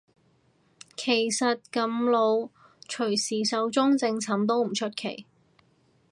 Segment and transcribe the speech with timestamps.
[0.97, 2.49] 其實咁老
[2.87, 5.27] 隨時壽終正寢都唔出奇